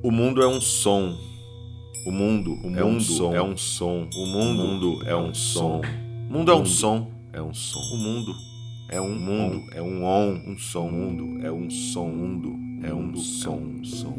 [0.00, 1.16] O mundo é um som.
[2.06, 3.34] O mundo, o é um som.
[3.34, 4.08] É um som.
[4.14, 5.80] O mundo, é um som.
[5.80, 7.10] O mundo é um som.
[7.32, 7.80] É um som.
[7.80, 8.32] O mundo
[8.88, 9.64] é um mundo.
[9.72, 10.40] É um on.
[10.46, 10.86] Um som.
[10.86, 12.08] O mundo é um som.
[12.08, 12.54] Mundo
[12.86, 13.56] é um som.
[13.56, 14.14] Um som.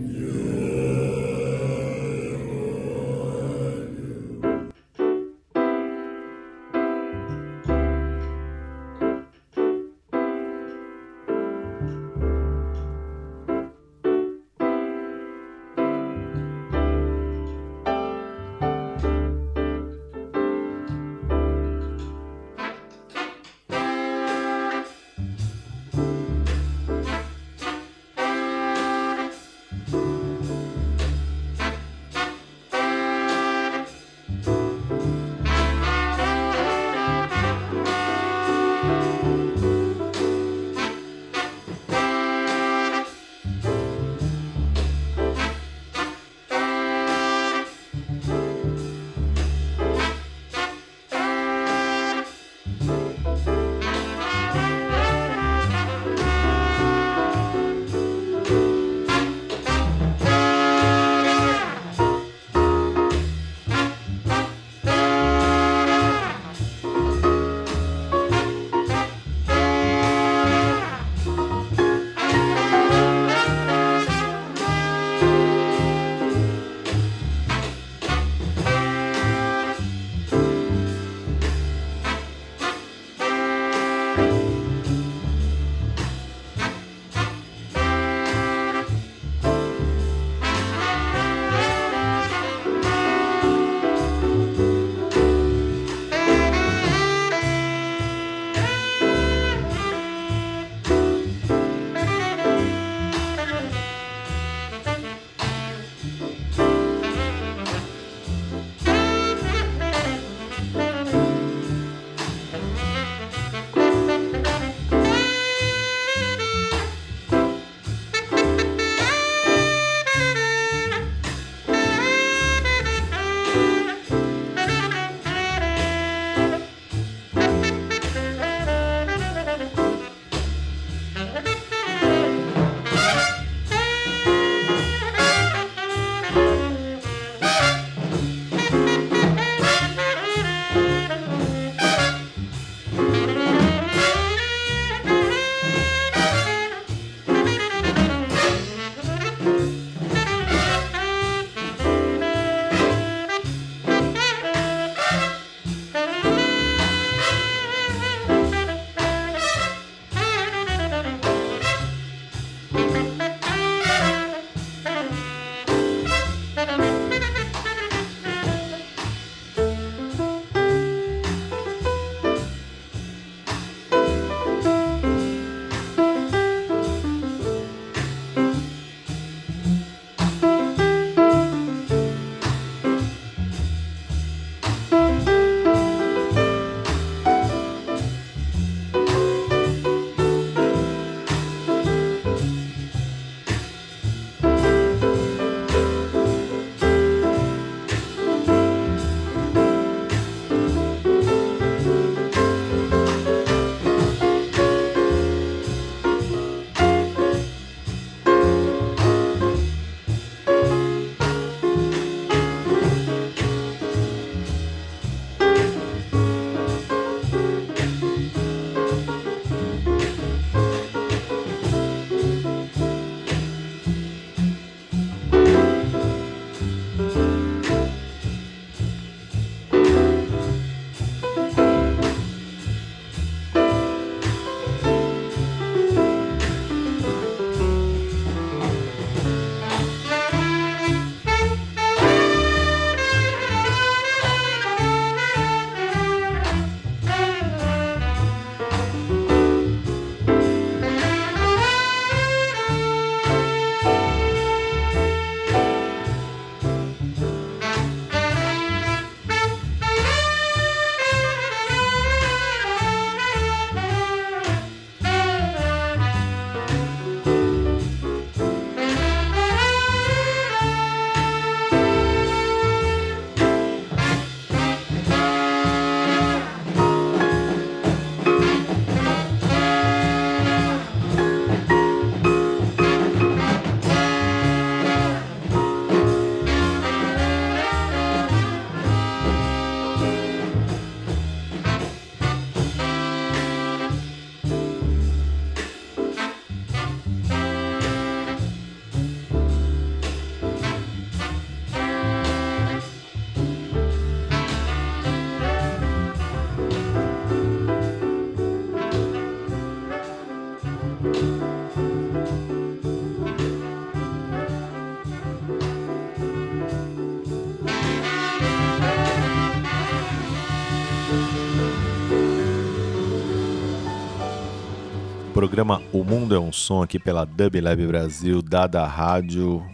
[325.40, 329.66] Programa O Mundo é um Som aqui pela Dub Lab Brasil, Dada Rádio.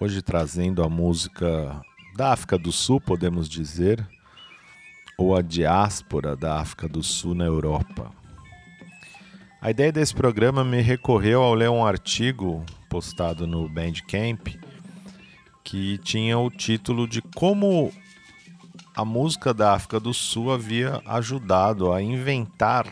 [0.00, 1.78] Hoje trazendo a música
[2.16, 4.02] da África do Sul, podemos dizer,
[5.18, 8.10] ou a diáspora da África do Sul na Europa.
[9.60, 14.48] A ideia desse programa me recorreu ao ler um artigo postado no Bandcamp
[15.62, 17.92] que tinha o título de como
[18.96, 22.86] a música da África do Sul havia ajudado a inventar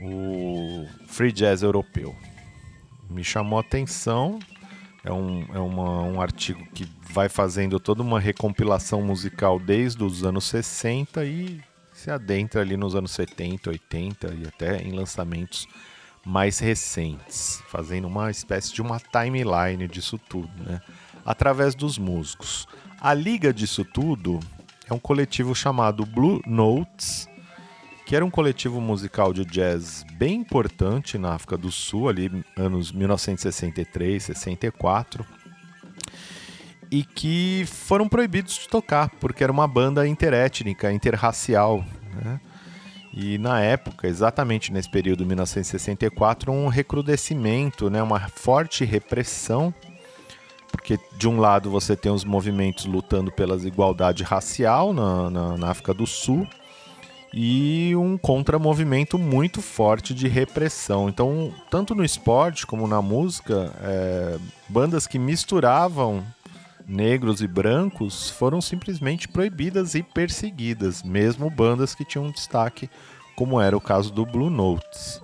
[0.00, 2.14] o free jazz europeu.
[3.08, 4.38] Me chamou a atenção,
[5.04, 10.24] é, um, é uma, um artigo que vai fazendo toda uma recompilação musical desde os
[10.24, 11.60] anos 60 e
[11.92, 15.66] se adentra ali nos anos 70, 80 e até em lançamentos
[16.24, 20.80] mais recentes, fazendo uma espécie de uma timeline disso tudo, né?
[21.24, 22.66] através dos músicos.
[23.00, 24.40] A liga disso tudo
[24.88, 27.28] é um coletivo chamado Blue Notes,
[28.10, 32.90] que era um coletivo musical de jazz bem importante na África do Sul, ali anos
[32.90, 35.24] 1963, 64,
[36.90, 41.84] e que foram proibidos de tocar, porque era uma banda interétnica, interracial.
[42.20, 42.40] Né?
[43.14, 48.02] E na época, exatamente nesse período 1964, um recrudescimento, né?
[48.02, 49.72] uma forte repressão,
[50.72, 55.70] porque de um lado você tem os movimentos lutando pela igualdade racial na, na, na
[55.70, 56.44] África do Sul,
[57.32, 61.08] e um contramovimento muito forte de repressão.
[61.08, 64.38] Então, tanto no esporte como na música, é,
[64.68, 66.24] bandas que misturavam
[66.86, 72.90] negros e brancos foram simplesmente proibidas e perseguidas, mesmo bandas que tinham destaque,
[73.36, 75.22] como era o caso do Blue Notes.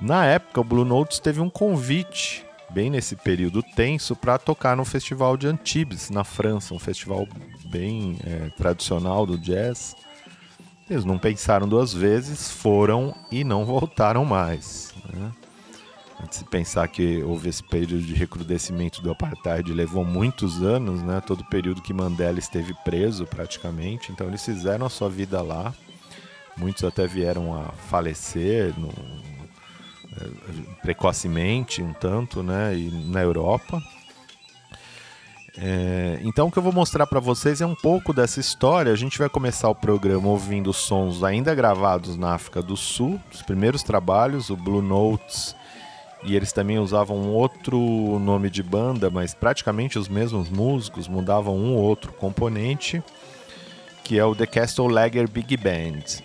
[0.00, 4.84] Na época, o Blue Notes teve um convite, bem nesse período tenso, para tocar no
[4.84, 7.28] Festival de Antibes, na França, um festival
[7.66, 9.94] bem é, tradicional do jazz.
[10.88, 14.94] Eles não pensaram duas vezes, foram e não voltaram mais.
[15.12, 15.32] Né?
[16.30, 21.20] De pensar que houve esse período de recrudescimento do apartheid, levou muitos anos, né?
[21.20, 24.12] todo o período que Mandela esteve preso praticamente.
[24.12, 25.74] Então eles fizeram a sua vida lá.
[26.56, 32.74] Muitos até vieram a falecer no, eh, precocemente, um tanto, né?
[32.74, 33.82] E na Europa.
[35.58, 38.92] É, então o que eu vou mostrar para vocês é um pouco dessa história.
[38.92, 43.42] A gente vai começar o programa ouvindo sons ainda gravados na África do Sul, os
[43.42, 45.56] primeiros trabalhos, o Blue Notes,
[46.22, 47.78] e eles também usavam outro
[48.18, 53.02] nome de banda, mas praticamente os mesmos músicos, mudavam um ou outro componente,
[54.04, 56.22] que é o The Castle Lager Big Band.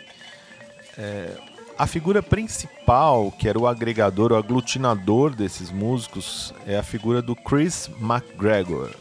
[0.98, 1.38] É,
[1.78, 7.36] a figura principal, que era o agregador, o aglutinador desses músicos, é a figura do
[7.36, 8.92] Chris McGregor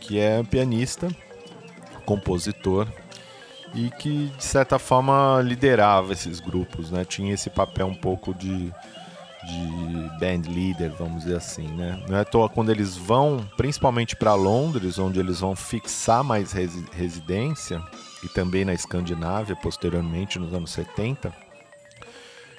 [0.00, 1.08] que é pianista,
[2.04, 2.88] compositor
[3.74, 7.04] e que de certa forma liderava esses grupos, né?
[7.04, 8.72] Tinha esse papel um pouco de,
[9.44, 12.02] de band leader, vamos dizer assim, né?
[12.08, 16.52] Não é à toa quando eles vão, principalmente para Londres, onde eles vão fixar mais
[16.92, 17.82] residência
[18.24, 21.32] e também na Escandinávia posteriormente nos anos 70,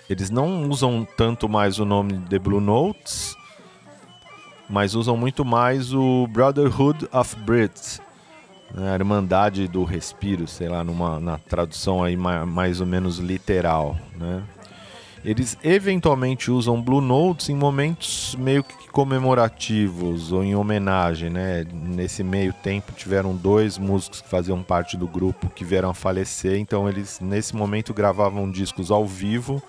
[0.10, 3.36] eles não usam tanto mais o nome The Blue Notes
[4.70, 8.00] mas usam muito mais o Brotherhood of Brits,
[8.74, 13.98] né, a Irmandade do Respiro, sei lá, numa na tradução aí mais ou menos literal,
[14.16, 14.44] né?
[15.26, 21.66] Eles eventualmente usam Blue Notes em momentos meio que comemorativos ou em homenagem, né?
[21.74, 26.58] Nesse meio tempo tiveram dois músicos que faziam parte do grupo que vieram a falecer,
[26.58, 29.62] então eles nesse momento gravavam discos ao vivo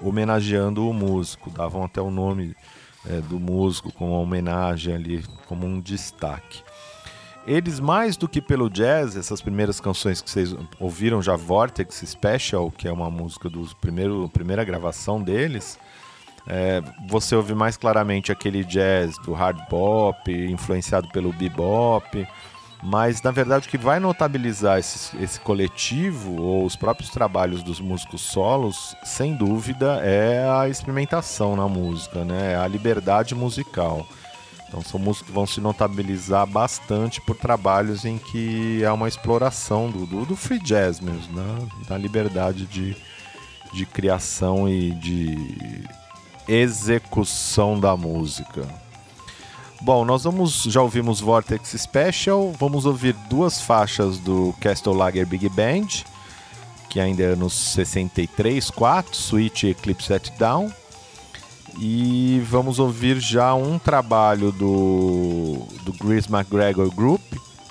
[0.00, 2.56] homenageando o músico, davam até o nome
[3.08, 6.62] é, do músico como uma homenagem ali, como um destaque.
[7.46, 12.70] Eles, mais do que pelo jazz, essas primeiras canções que vocês ouviram já, Vortex Special,
[12.70, 15.78] que é uma música do primeiro primeira gravação deles,
[16.46, 22.26] é, você ouve mais claramente aquele jazz do hard bop, influenciado pelo bebop,
[22.82, 27.80] mas na verdade o que vai notabilizar esse, esse coletivo ou os próprios trabalhos dos
[27.80, 32.52] músicos solos, sem dúvida, é a experimentação na música, né?
[32.52, 34.06] É a liberdade musical.
[34.70, 39.90] Então são músicos que vão se notabilizar bastante por trabalhos em que é uma exploração
[39.90, 41.68] do, do, do free jazz mesmo, né?
[41.88, 42.96] da liberdade de,
[43.72, 45.84] de criação e de
[46.46, 48.62] execução da música.
[49.82, 55.48] Bom, nós vamos já ouvimos Vortex Special, vamos ouvir duas faixas do Castle Lager Big
[55.48, 55.86] Band,
[56.90, 60.70] que ainda é nos 63, 4, Switch Eclipse Set Down.
[61.78, 67.22] E vamos ouvir já um trabalho do, do Chris McGregor Group,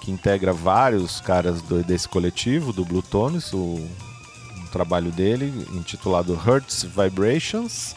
[0.01, 6.33] que integra vários caras do, desse coletivo, do Blue Tones, o, um trabalho dele intitulado
[6.33, 7.93] Hertz Vibrations.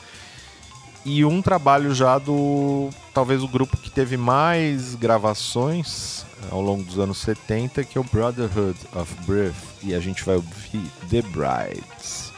[1.04, 6.98] E um trabalho já do talvez o grupo que teve mais gravações ao longo dos
[6.98, 12.32] anos 70, que é o Brotherhood of Breath, e a gente vai ouvir The Brides.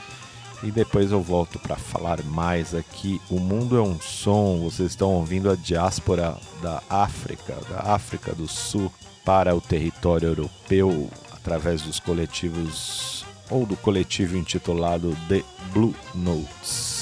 [0.62, 3.20] E depois eu volto para falar mais aqui.
[3.28, 8.48] O mundo é um som, vocês estão ouvindo a diáspora da África, da África do
[8.48, 8.90] Sul,
[9.24, 15.42] para o território europeu, através dos coletivos, ou do coletivo intitulado The
[15.72, 16.93] Blue Notes.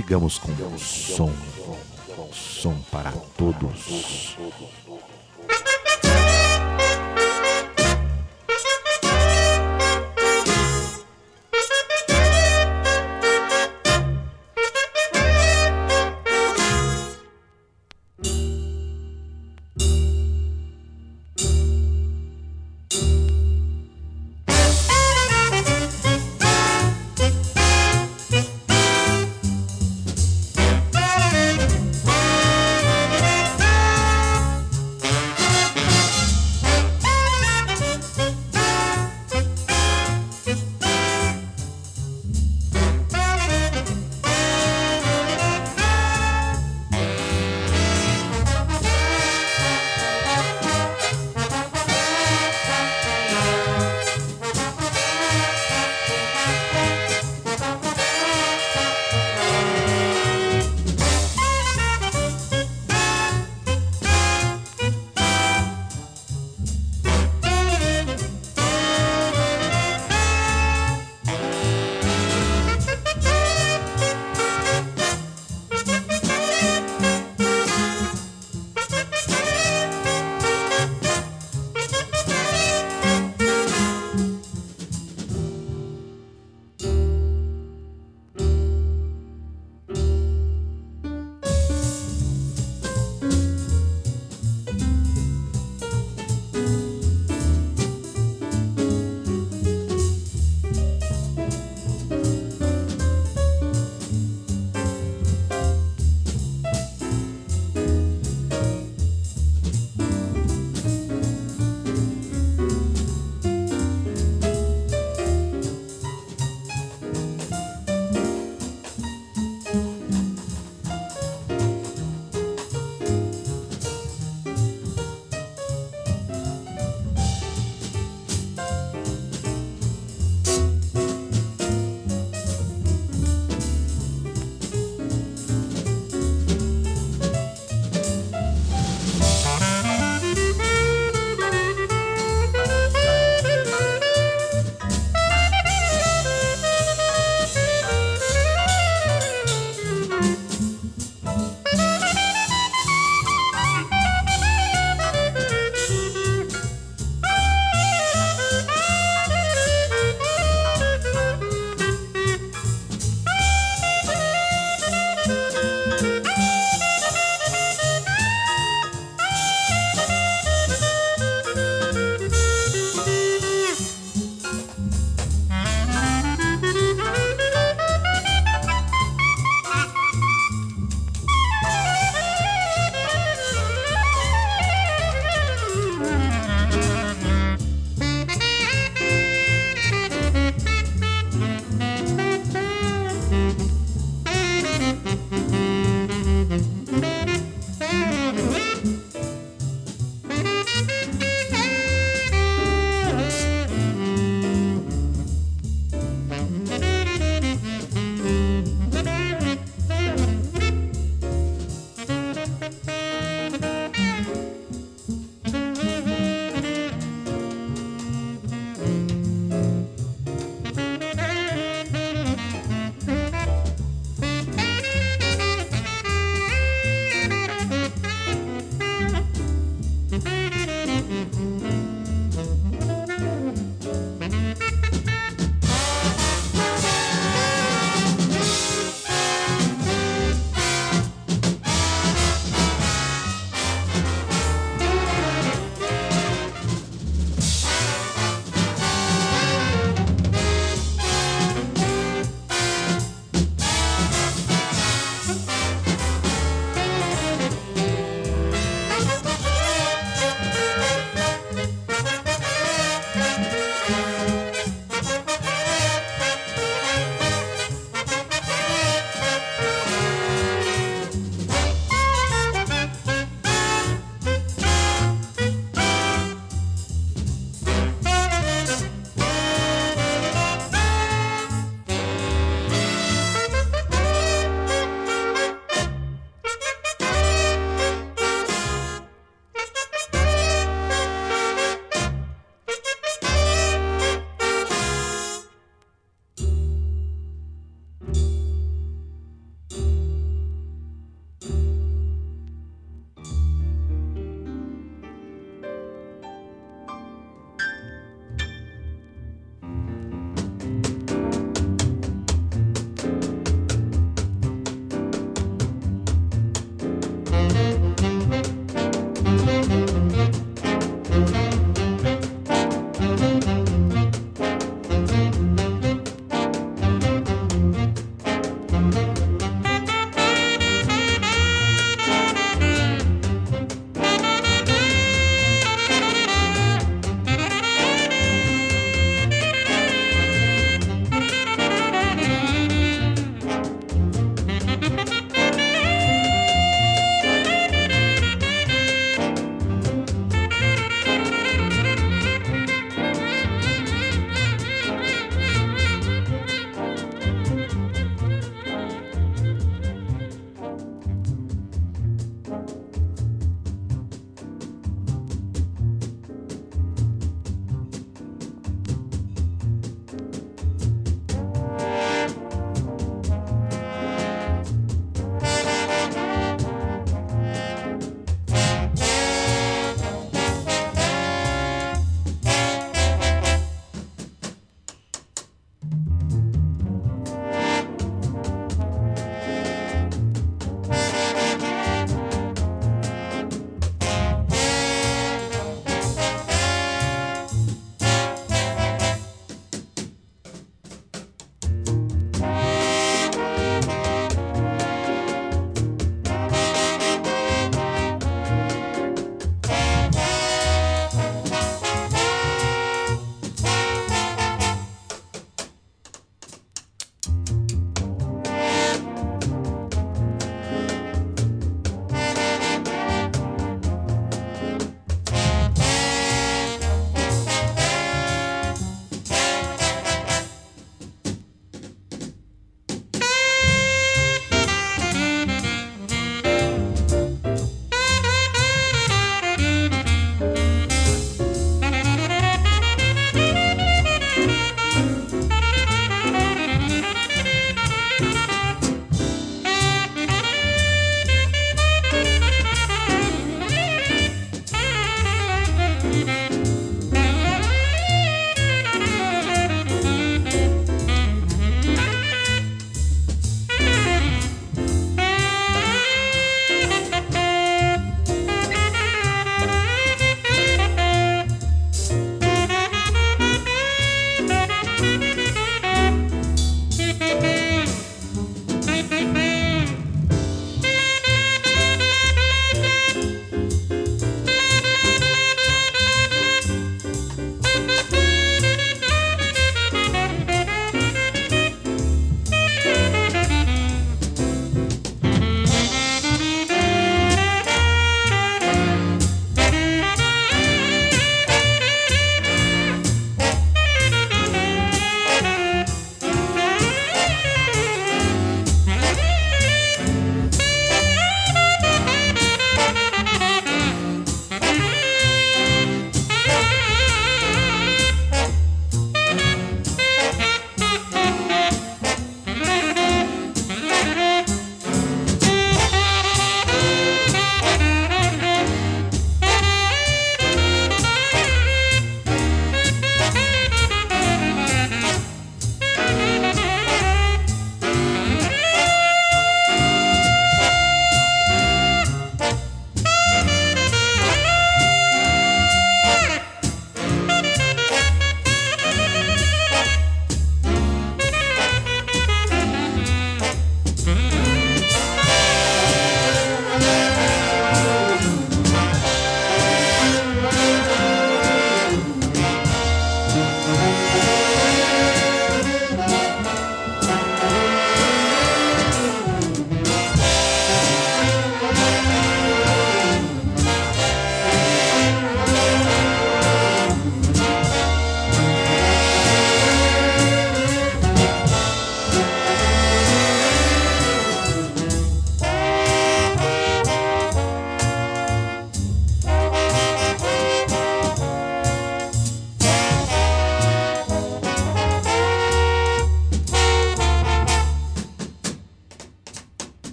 [0.00, 1.30] Sigamos com som,
[2.32, 4.34] som para todos.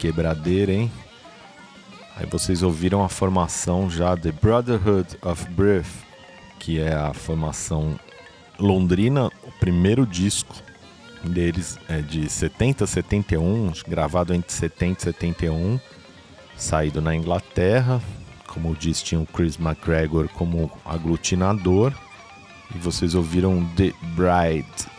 [0.00, 0.90] Quebradeira, hein?
[2.16, 5.92] Aí vocês ouviram a formação já The Brotherhood of Breath,
[6.58, 8.00] que é a formação
[8.58, 10.54] londrina, o primeiro disco
[11.22, 15.80] deles é de 70 a 71, gravado entre 70 e 71,
[16.56, 18.00] saído na Inglaterra.
[18.46, 21.92] Como disse, tinha o Chris McGregor como aglutinador.
[22.74, 24.90] E vocês ouviram The Bride,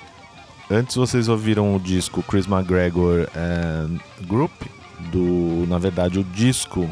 [0.71, 4.53] Antes vocês ouviram o disco Chris McGregor and Group,
[5.11, 6.89] do, na verdade o disco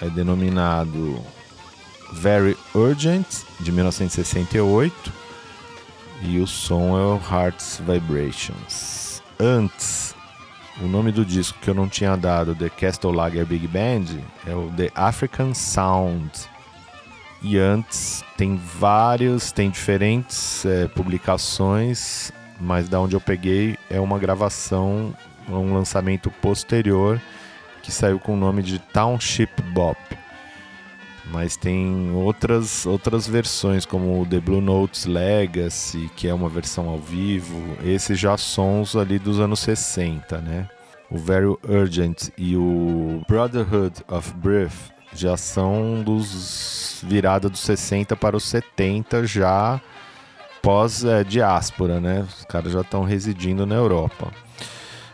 [0.00, 1.22] é denominado
[2.12, 3.26] Very Urgent,
[3.60, 5.12] de 1968.
[6.24, 9.22] e o som é o Heart's Vibrations.
[9.40, 10.14] Antes,
[10.80, 14.54] o nome do disco que eu não tinha dado, The Castle Lager Big Band, é
[14.54, 16.30] o The African Sound.
[17.42, 24.18] E antes tem vários, tem diferentes é, publicações, mas da onde eu peguei é uma
[24.18, 25.12] gravação,
[25.48, 27.20] um lançamento posterior
[27.82, 29.98] que saiu com o nome de Township Bop.
[31.26, 36.88] Mas tem outras, outras versões, como o The Blue Notes Legacy, que é uma versão
[36.88, 37.76] ao vivo.
[37.84, 40.68] Esses já sons ali dos anos 60, né?
[41.10, 48.36] O Very Urgent e o Brotherhood of Breath já são dos virada dos 60 para
[48.36, 49.80] os 70 já
[50.62, 52.26] pós é, diáspora, né?
[52.26, 54.32] Os caras já estão residindo na Europa.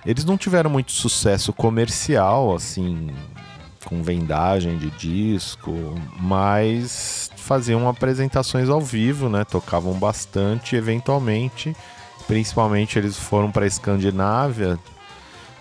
[0.07, 3.11] Eles não tiveram muito sucesso comercial, assim,
[3.85, 5.73] com vendagem de disco,
[6.21, 9.45] mas faziam apresentações ao vivo, né?
[9.45, 11.75] Tocavam bastante, eventualmente,
[12.27, 14.79] principalmente eles foram para a Escandinávia,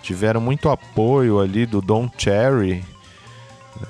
[0.01, 2.83] tiveram muito apoio ali do Don Cherry,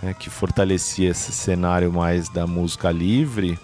[0.02, 0.14] né?
[0.14, 3.60] que fortalecia esse cenário mais da música livre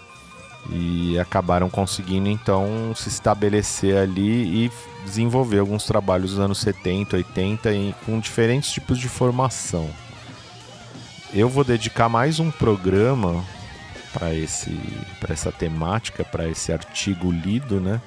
[0.70, 4.72] e acabaram conseguindo então se estabelecer ali e
[5.04, 9.90] desenvolver alguns trabalhos dos anos 70, 80 e com diferentes tipos de formação
[11.34, 13.44] eu vou dedicar mais um programa
[14.12, 14.70] para esse
[15.18, 18.00] para essa temática, para esse artigo lido, né?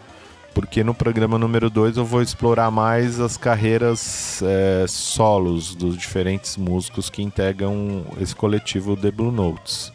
[0.53, 6.55] Porque no programa número 2 eu vou explorar mais as carreiras é, solos dos diferentes
[6.55, 9.91] músicos que integram esse coletivo The Blue Notes.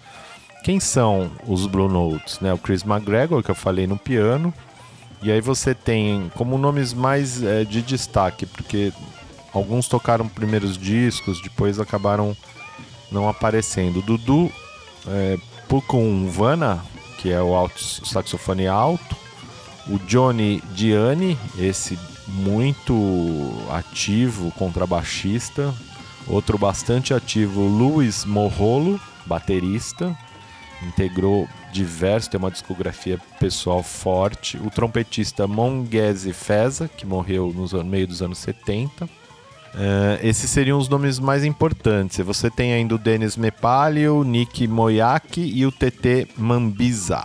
[0.63, 2.39] Quem são os Blue Notes?
[2.41, 2.53] Né?
[2.53, 4.55] O Chris McGregor, que eu falei no piano.
[5.23, 8.93] E aí você tem como nomes mais é, de destaque, porque
[9.53, 12.37] alguns tocaram primeiros discos, depois acabaram
[13.11, 14.03] não aparecendo.
[14.03, 14.51] Dudu
[15.07, 15.39] é,
[15.69, 16.85] Pukunvana,
[17.19, 19.17] que é o alto, saxofone alto.
[19.89, 21.99] O Johnny Diani, esse
[22.29, 22.95] muito
[23.71, 25.73] ativo contrabaixista.
[26.27, 30.17] Outro bastante ativo, Luiz Morrolo, baterista.
[30.87, 34.57] Integrou diversos, tem uma discografia pessoal forte.
[34.59, 39.09] O trompetista Mongese Feza, que morreu no meio dos anos 70
[39.75, 42.19] Uh, esses seriam os nomes mais importantes.
[42.19, 47.25] Você tem ainda o Denis Mepalio, o Nick Moyaki e o TT Mambiza,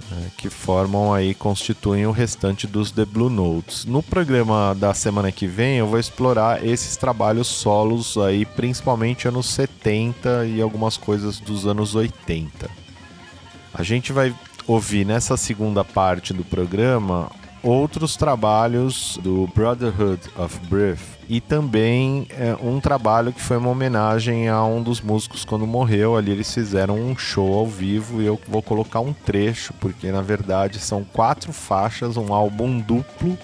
[0.00, 3.84] uh, que formam aí, constituem o restante dos The Blue Notes.
[3.84, 9.46] No programa da semana que vem eu vou explorar esses trabalhos solos aí, principalmente anos
[9.46, 12.70] 70 e algumas coisas dos anos 80.
[13.72, 14.34] A gente vai
[14.66, 17.30] ouvir nessa segunda parte do programa
[17.64, 24.48] outros trabalhos do Brotherhood of Breath e também é, um trabalho que foi uma homenagem
[24.48, 26.16] a um dos músicos quando morreu.
[26.16, 30.20] Ali eles fizeram um show ao vivo e eu vou colocar um trecho, porque na
[30.20, 33.38] verdade são quatro faixas, um álbum duplo,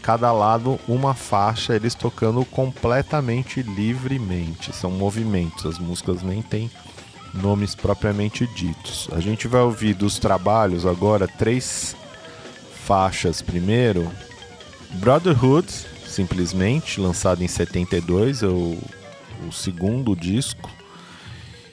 [0.00, 4.74] cada lado uma faixa, eles tocando completamente livremente.
[4.74, 6.70] São movimentos, as músicas nem têm
[7.34, 9.08] nomes propriamente ditos.
[9.12, 11.94] A gente vai ouvir dos trabalhos agora três
[12.88, 14.10] faixas primeiro.
[14.94, 15.70] Brotherhood,
[16.06, 18.78] simplesmente, lançado em 72, é o,
[19.46, 20.70] o segundo disco.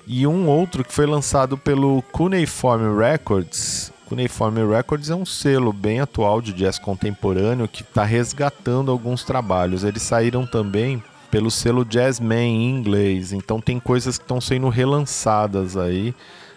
[0.06, 3.94] E um outro que foi lançado pelo Cuneiform Records.
[4.08, 9.86] Cuneiform Records é um selo bem atual de jazz contemporâneo que está resgatando alguns trabalhos.
[9.86, 11.02] Eles saíram também
[11.32, 16.14] pelo selo Jazzman em inglês, então tem coisas que estão sendo relançadas aí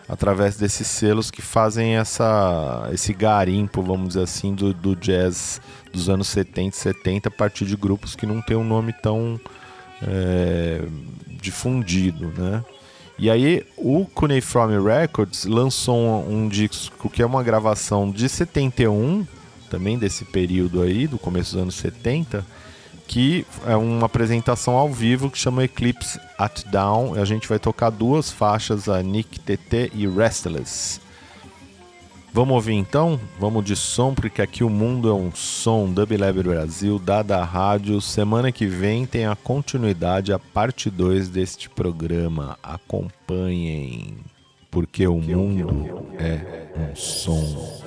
[0.09, 5.61] através desses selos que fazem essa, esse garimpo, vamos dizer assim, do, do jazz
[5.93, 9.39] dos anos 70 e 70 a partir de grupos que não tem um nome tão
[10.03, 10.83] é,
[11.41, 12.65] difundido, né?
[13.19, 19.27] E aí o Cuneiform Records lançou um, um disco que é uma gravação de 71,
[19.69, 22.47] também desse período aí, do começo dos anos 70,
[23.09, 27.15] que é uma apresentação ao vivo que chama Eclipse at Down.
[27.15, 31.01] A gente vai tocar duas faixas, a Nick TT e Restless.
[32.31, 33.19] Vamos ouvir então?
[33.41, 35.91] Vamos de som, porque aqui o mundo é um som.
[35.91, 37.99] Dub Lab Brasil, Dada Rádio.
[38.03, 42.59] Semana que vem tem a continuidade, a parte 2 deste programa.
[42.63, 44.19] Acompanhem,
[44.71, 47.81] porque o mundo é um som.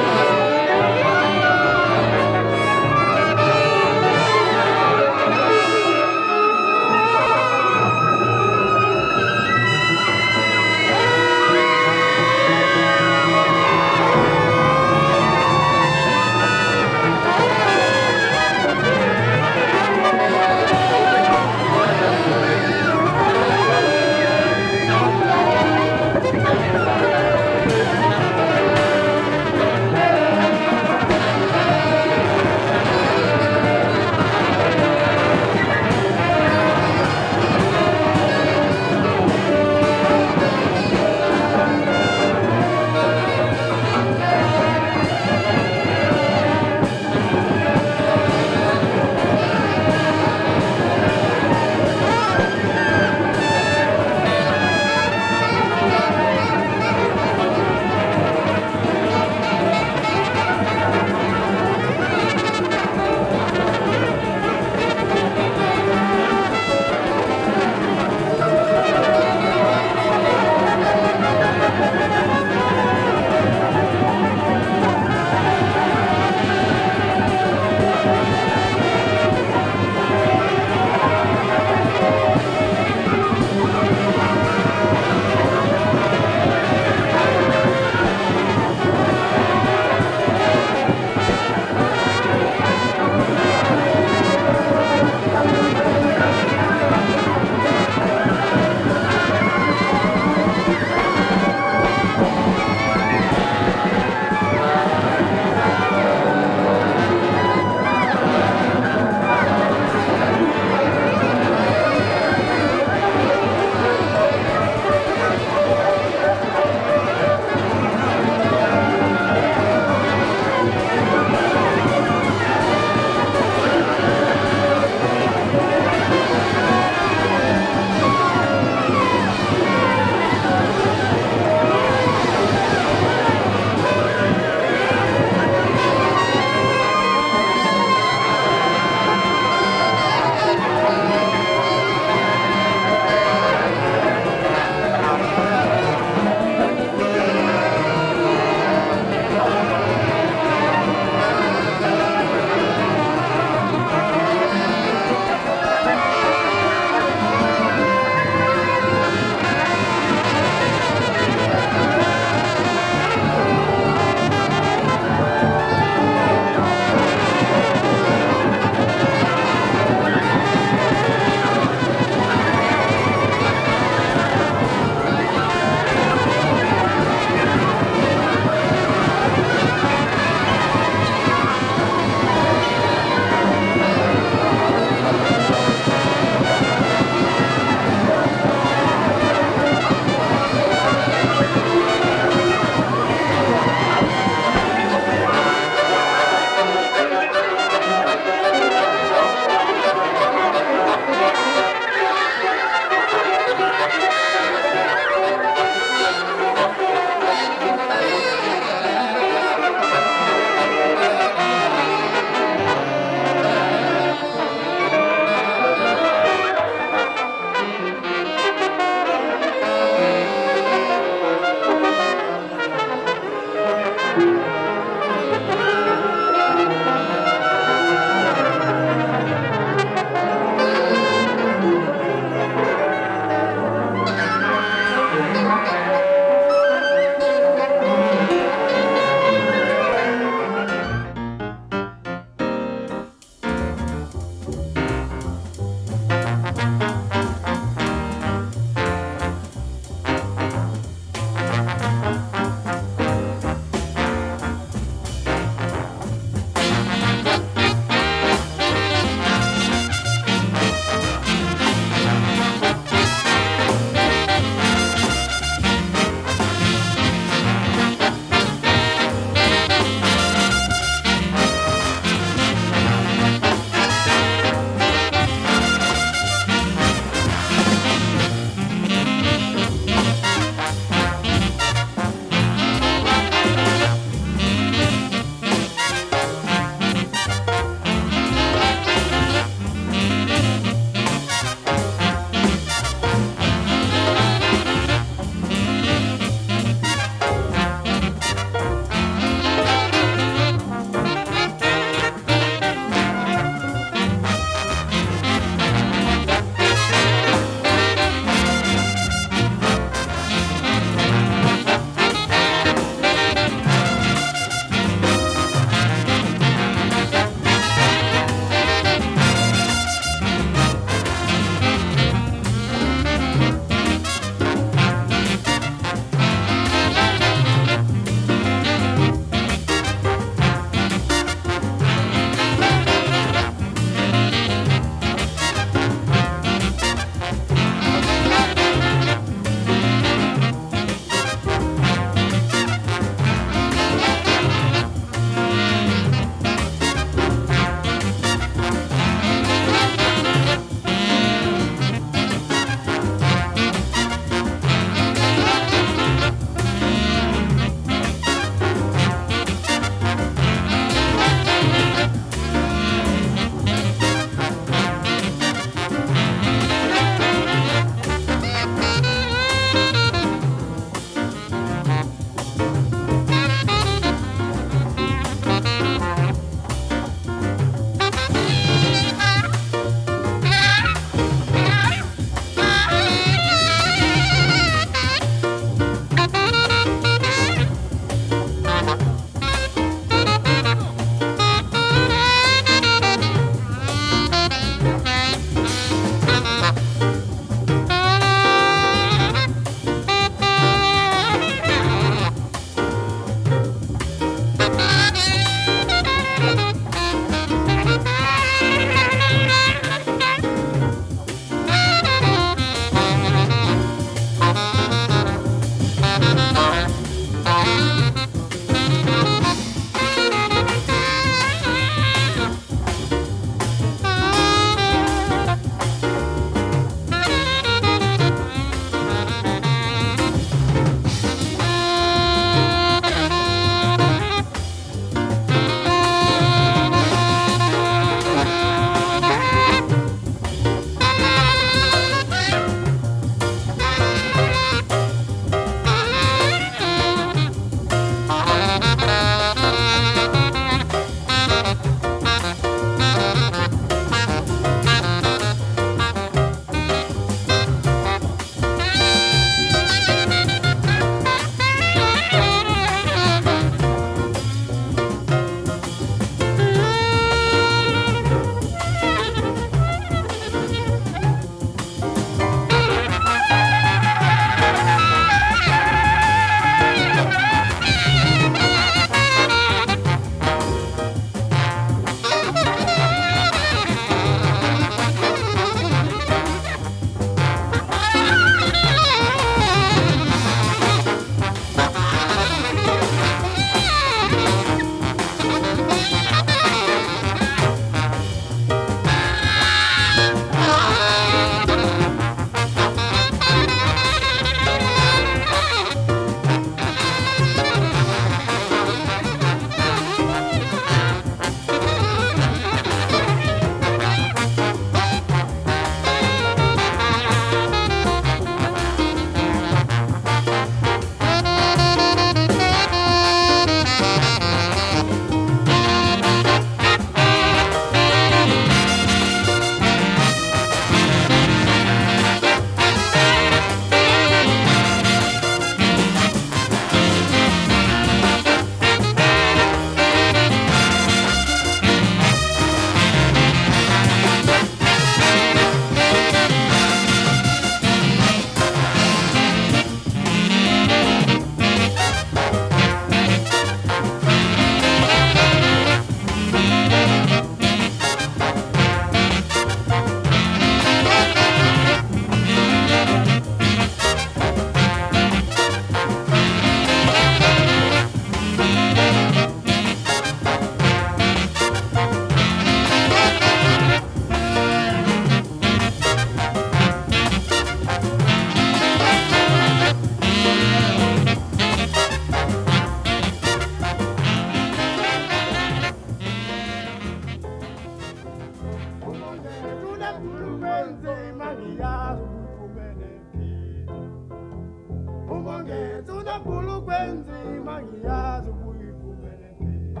[597.06, 600.00] nzima ngiyazi ukuyiphumelele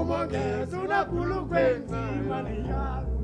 [0.00, 3.14] uma ngeza unakhulu kwenzima niyazi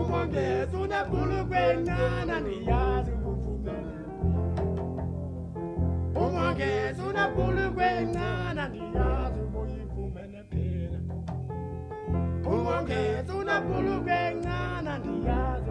[0.00, 4.06] uma ngeza unakhulu kwenana niyazi ukuphumelele
[6.16, 10.98] uma ngeza unakhulu kwenana niyazi ukuyiphumelele
[12.46, 15.70] uma ngeza unakhulu kwenana niyazi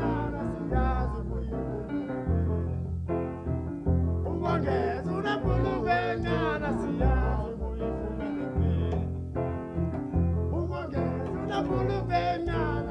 [12.11, 12.90] Benala.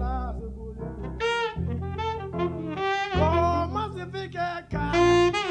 [4.69, 5.50] God.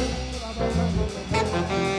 [0.00, 1.89] Thank you.